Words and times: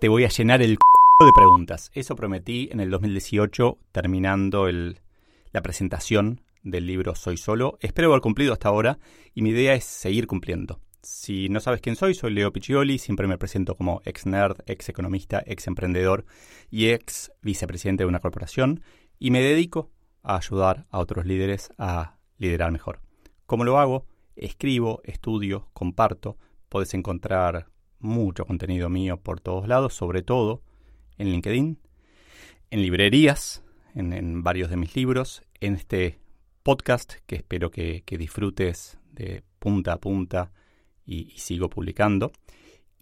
Te 0.00 0.08
voy 0.08 0.24
a 0.24 0.28
llenar 0.28 0.62
el 0.62 0.76
c 0.76 1.24
de 1.26 1.32
preguntas. 1.34 1.90
Eso 1.92 2.14
prometí 2.14 2.68
en 2.70 2.78
el 2.78 2.88
2018 2.88 3.78
terminando 3.90 4.68
el, 4.68 5.00
la 5.50 5.60
presentación 5.60 6.40
del 6.62 6.86
libro 6.86 7.16
Soy 7.16 7.36
Solo. 7.36 7.78
Espero 7.80 8.10
haber 8.10 8.20
cumplido 8.20 8.52
hasta 8.52 8.68
ahora 8.68 9.00
y 9.34 9.42
mi 9.42 9.50
idea 9.50 9.74
es 9.74 9.82
seguir 9.82 10.28
cumpliendo. 10.28 10.78
Si 11.02 11.48
no 11.48 11.58
sabes 11.58 11.80
quién 11.80 11.96
soy, 11.96 12.14
soy 12.14 12.32
Leo 12.32 12.52
Piccioli, 12.52 12.98
siempre 12.98 13.26
me 13.26 13.38
presento 13.38 13.74
como 13.74 14.00
ex 14.04 14.24
nerd, 14.24 14.58
ex 14.66 14.88
economista, 14.88 15.42
ex 15.44 15.66
emprendedor 15.66 16.26
y 16.70 16.90
ex 16.90 17.32
vicepresidente 17.42 18.04
de 18.04 18.08
una 18.08 18.20
corporación 18.20 18.84
y 19.18 19.32
me 19.32 19.42
dedico 19.42 19.90
a 20.22 20.36
ayudar 20.36 20.86
a 20.92 21.00
otros 21.00 21.26
líderes 21.26 21.70
a 21.76 22.18
liderar 22.36 22.70
mejor. 22.70 23.00
¿Cómo 23.46 23.64
lo 23.64 23.80
hago? 23.80 24.06
Escribo, 24.36 25.00
estudio, 25.02 25.70
comparto. 25.72 26.36
Puedes 26.68 26.94
encontrar 26.94 27.66
mucho 28.00 28.44
contenido 28.44 28.88
mío 28.88 29.18
por 29.18 29.40
todos 29.40 29.68
lados, 29.68 29.94
sobre 29.94 30.22
todo 30.22 30.62
en 31.16 31.30
LinkedIn, 31.30 31.78
en 32.70 32.82
librerías, 32.82 33.62
en, 33.94 34.42
varios 34.42 34.70
de 34.70 34.76
mis 34.76 34.94
libros, 34.94 35.42
en 35.60 35.74
este 35.74 36.18
podcast 36.62 37.14
que 37.26 37.36
espero 37.36 37.70
que, 37.70 38.02
que 38.04 38.18
disfrutes 38.18 38.98
de 39.12 39.42
punta 39.58 39.94
a 39.94 40.00
punta 40.00 40.52
y, 41.04 41.32
y, 41.32 41.38
sigo 41.38 41.68
publicando. 41.68 42.32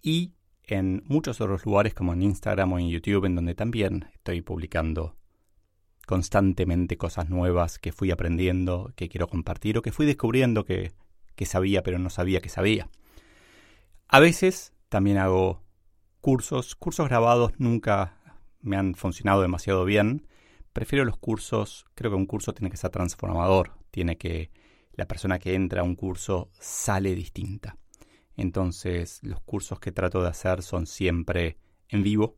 Y 0.01 0.33
en 0.63 1.03
muchos 1.05 1.39
otros 1.41 1.65
lugares 1.65 1.93
como 1.93 2.13
en 2.13 2.23
Instagram 2.23 2.73
o 2.73 2.79
en 2.79 2.89
YouTube, 2.89 3.25
en 3.25 3.35
donde 3.35 3.55
también 3.55 4.09
estoy 4.13 4.41
publicando 4.41 5.15
constantemente 6.07 6.97
cosas 6.97 7.29
nuevas 7.29 7.79
que 7.79 7.91
fui 7.91 8.11
aprendiendo, 8.11 8.93
que 8.95 9.09
quiero 9.09 9.27
compartir 9.27 9.77
o 9.77 9.81
que 9.81 9.91
fui 9.91 10.05
descubriendo 10.05 10.63
que, 10.63 10.93
que 11.35 11.45
sabía 11.45 11.83
pero 11.83 11.99
no 11.99 12.09
sabía 12.09 12.39
que 12.39 12.49
sabía. 12.49 12.89
A 14.07 14.21
veces 14.21 14.73
también 14.89 15.17
hago 15.17 15.63
cursos. 16.21 16.75
Cursos 16.75 17.07
grabados 17.07 17.53
nunca 17.57 18.17
me 18.61 18.77
han 18.77 18.95
funcionado 18.95 19.41
demasiado 19.41 19.85
bien. 19.85 20.27
Prefiero 20.73 21.05
los 21.05 21.17
cursos, 21.17 21.85
creo 21.95 22.11
que 22.11 22.17
un 22.17 22.25
curso 22.25 22.53
tiene 22.53 22.69
que 22.69 22.77
ser 22.77 22.91
transformador, 22.91 23.73
tiene 23.91 24.17
que 24.17 24.51
la 24.93 25.07
persona 25.07 25.39
que 25.39 25.55
entra 25.55 25.81
a 25.81 25.83
un 25.83 25.95
curso 25.95 26.49
sale 26.59 27.15
distinta. 27.15 27.77
Entonces 28.35 29.19
los 29.23 29.41
cursos 29.41 29.79
que 29.79 29.91
trato 29.91 30.21
de 30.21 30.29
hacer 30.29 30.61
son 30.61 30.85
siempre 30.85 31.57
en 31.89 32.03
vivo, 32.03 32.37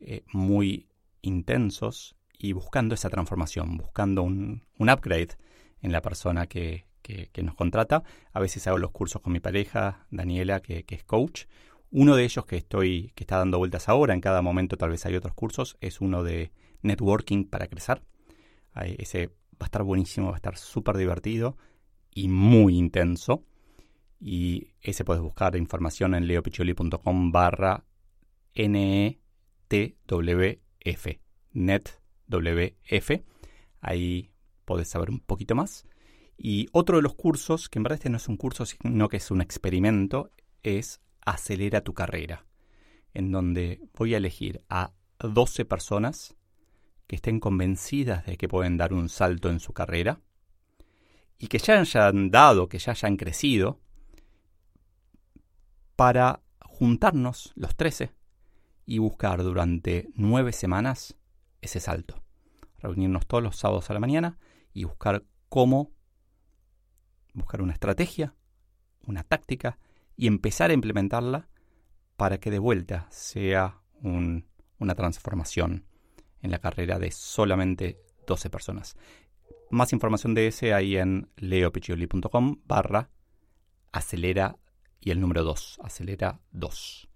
eh, 0.00 0.24
muy 0.32 0.88
intensos 1.22 2.16
y 2.38 2.52
buscando 2.52 2.94
esa 2.94 3.10
transformación, 3.10 3.76
buscando 3.76 4.22
un, 4.22 4.64
un 4.78 4.90
upgrade 4.90 5.36
en 5.82 5.90
la 5.90 6.02
persona 6.02 6.46
que, 6.46 6.87
que, 7.02 7.30
nos 7.42 7.54
contrata. 7.54 8.02
A 8.32 8.40
veces 8.40 8.66
hago 8.66 8.78
los 8.78 8.90
cursos 8.90 9.22
con 9.22 9.32
mi 9.32 9.40
pareja, 9.40 10.06
Daniela, 10.10 10.60
que, 10.60 10.84
que 10.84 10.94
es 10.94 11.04
coach. 11.04 11.44
Uno 11.90 12.16
de 12.16 12.24
ellos 12.24 12.44
que 12.44 12.56
estoy, 12.56 13.12
que 13.14 13.24
está 13.24 13.38
dando 13.38 13.58
vueltas 13.58 13.88
ahora, 13.88 14.14
en 14.14 14.20
cada 14.20 14.42
momento 14.42 14.76
tal 14.76 14.90
vez 14.90 15.06
hay 15.06 15.16
otros 15.16 15.34
cursos, 15.34 15.76
es 15.80 16.00
uno 16.00 16.22
de 16.22 16.52
networking 16.82 17.44
para 17.44 17.66
crecer. 17.66 18.02
Ese 18.74 19.28
va 19.28 19.32
a 19.60 19.64
estar 19.64 19.82
buenísimo, 19.82 20.28
va 20.28 20.34
a 20.34 20.36
estar 20.36 20.56
súper 20.56 20.96
divertido 20.96 21.56
y 22.14 22.28
muy 22.28 22.76
intenso. 22.76 23.44
Y 24.20 24.68
ese 24.80 25.04
puedes 25.04 25.22
buscar 25.22 25.56
información 25.56 26.14
en 26.14 26.26
leopicholi.com 26.26 27.32
barra 27.32 27.84
NETWF. 28.54 29.18
NetWF. 31.52 33.10
Ahí 33.80 34.30
podés 34.64 34.88
saber 34.88 35.10
un 35.10 35.20
poquito 35.20 35.54
más. 35.54 35.86
Y 36.38 36.68
otro 36.70 36.96
de 36.96 37.02
los 37.02 37.14
cursos, 37.14 37.68
que 37.68 37.80
en 37.80 37.82
verdad 37.82 37.96
este 37.96 38.10
no 38.10 38.16
es 38.16 38.28
un 38.28 38.36
curso, 38.36 38.64
sino 38.64 39.08
que 39.08 39.16
es 39.16 39.30
un 39.32 39.40
experimento, 39.40 40.30
es 40.62 41.00
Acelera 41.26 41.82
tu 41.82 41.92
carrera, 41.92 42.46
en 43.12 43.32
donde 43.32 43.82
voy 43.94 44.14
a 44.14 44.18
elegir 44.18 44.62
a 44.70 44.92
12 45.18 45.64
personas 45.64 46.36
que 47.08 47.16
estén 47.16 47.40
convencidas 47.40 48.24
de 48.24 48.36
que 48.36 48.48
pueden 48.48 48.76
dar 48.76 48.92
un 48.92 49.08
salto 49.08 49.50
en 49.50 49.58
su 49.58 49.72
carrera 49.72 50.20
y 51.38 51.48
que 51.48 51.58
ya 51.58 51.80
hayan 51.80 52.30
dado, 52.30 52.68
que 52.68 52.78
ya 52.78 52.92
hayan 52.92 53.16
crecido, 53.16 53.80
para 55.96 56.40
juntarnos 56.60 57.52
los 57.56 57.74
13 57.74 58.12
y 58.86 58.98
buscar 58.98 59.42
durante 59.42 60.08
nueve 60.14 60.52
semanas 60.52 61.16
ese 61.60 61.80
salto. 61.80 62.22
Reunirnos 62.78 63.26
todos 63.26 63.42
los 63.42 63.56
sábados 63.56 63.90
a 63.90 63.94
la 63.94 64.00
mañana 64.00 64.38
y 64.72 64.84
buscar 64.84 65.24
cómo 65.48 65.90
buscar 67.38 67.62
una 67.62 67.72
estrategia, 67.72 68.34
una 69.06 69.24
táctica 69.24 69.78
y 70.16 70.26
empezar 70.26 70.70
a 70.70 70.74
implementarla 70.74 71.48
para 72.16 72.38
que 72.38 72.50
de 72.50 72.58
vuelta 72.58 73.06
sea 73.10 73.80
un, 74.02 74.46
una 74.78 74.94
transformación 74.94 75.84
en 76.42 76.50
la 76.50 76.58
carrera 76.58 76.98
de 76.98 77.10
solamente 77.10 78.00
12 78.26 78.50
personas. 78.50 78.96
Más 79.70 79.92
información 79.92 80.34
de 80.34 80.46
ese 80.46 80.74
hay 80.74 80.96
en 80.96 81.30
leopiccioli.com 81.36 82.56
barra 82.64 83.10
acelera 83.92 84.56
y 85.00 85.10
el 85.10 85.20
número 85.20 85.44
2, 85.44 85.80
acelera 85.82 86.40
2. 86.52 87.08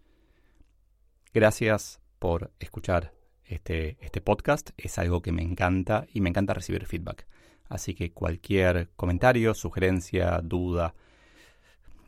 Gracias 1.34 2.00
por 2.18 2.52
escuchar 2.60 3.14
este, 3.44 3.96
este 4.00 4.20
podcast, 4.20 4.70
es 4.76 4.98
algo 4.98 5.22
que 5.22 5.32
me 5.32 5.42
encanta 5.42 6.06
y 6.12 6.20
me 6.20 6.28
encanta 6.28 6.54
recibir 6.54 6.86
feedback. 6.86 7.26
Así 7.68 7.94
que 7.94 8.12
cualquier 8.12 8.90
comentario, 8.96 9.54
sugerencia, 9.54 10.40
duda, 10.42 10.94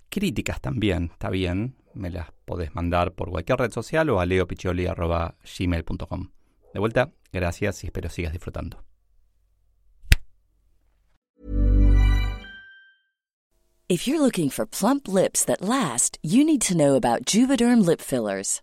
críticas 0.08 0.60
también, 0.60 1.10
está 1.12 1.30
bien, 1.30 1.76
me 1.94 2.10
las 2.10 2.32
podés 2.44 2.74
mandar 2.74 3.12
por 3.12 3.30
cualquier 3.30 3.58
red 3.58 3.70
social 3.70 4.10
o 4.10 4.18
a 4.20 4.26
leopiccioli.gmail.com. 4.26 6.30
De 6.72 6.80
vuelta, 6.80 7.12
gracias 7.32 7.84
y 7.84 7.86
espero 7.86 8.10
sigas 8.10 8.32
disfrutando. 8.32 8.82
If 13.86 14.08
you're 14.08 14.20
looking 14.20 14.48
for 14.48 14.66
plump 14.66 15.06
lips 15.06 15.44
that 15.44 15.60
last, 15.60 16.18
you 16.22 16.42
need 16.42 16.62
to 16.62 16.74
know 16.74 16.94
about 16.94 17.26
Juvederm 17.26 17.84
lip 17.84 18.00
fillers. 18.00 18.62